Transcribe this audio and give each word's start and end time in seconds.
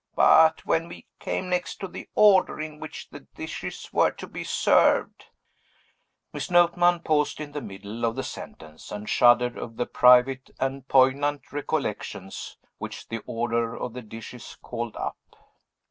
But 0.15 0.65
when 0.65 0.87
we 0.87 1.05
came 1.19 1.47
next 1.47 1.79
to 1.81 1.87
the 1.87 2.09
order 2.15 2.59
in 2.59 2.79
which 2.79 3.11
the 3.11 3.19
dishes 3.19 3.91
were 3.93 4.09
to 4.09 4.25
be 4.25 4.43
served" 4.43 5.25
Miss 6.33 6.49
Notman 6.49 7.01
paused 7.01 7.39
in 7.39 7.51
the 7.51 7.61
middle 7.61 8.03
of 8.03 8.15
the 8.15 8.23
sentence, 8.23 8.91
and 8.91 9.07
shuddered 9.07 9.59
over 9.59 9.75
the 9.75 9.85
private 9.85 10.49
and 10.59 10.87
poignant 10.87 11.53
recollections 11.53 12.57
which 12.79 13.09
the 13.09 13.21
order 13.27 13.75
of 13.75 13.93
the 13.93 14.01
dishes 14.01 14.57
called 14.63 14.95
up. 14.95 15.19